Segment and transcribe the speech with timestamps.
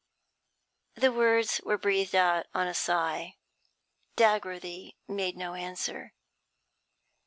[0.95, 3.35] The words were breathed out on a sigh.
[4.17, 6.15] Dagworthy made no answer.